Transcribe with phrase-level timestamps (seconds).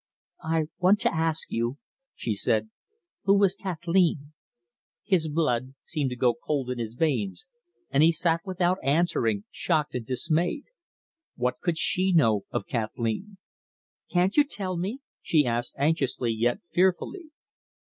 [0.43, 1.77] "I want to ask you,"
[2.15, 2.71] she said,
[3.25, 4.33] "who was Kathleen?"
[5.05, 7.45] His blood seemed to go cold in his veins,
[7.91, 10.63] and he sat without answering, shocked and dismayed.
[11.35, 13.37] What could she know of Kathleen?
[14.09, 17.25] "Can't you tell me?" she asked anxiously yet fearfully.